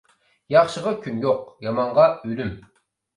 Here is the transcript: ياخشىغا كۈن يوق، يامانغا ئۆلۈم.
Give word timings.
ياخشىغا 0.53 0.93
كۈن 1.03 1.19
يوق، 1.25 1.43
يامانغا 1.65 2.07
ئۆلۈم. 2.23 2.51